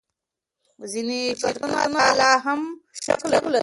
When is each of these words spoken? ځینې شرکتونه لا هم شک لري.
ځینې 0.93 1.19
شرکتونه 1.41 2.03
لا 2.19 2.31
هم 2.45 2.61
شک 3.03 3.21
لري. 3.31 3.59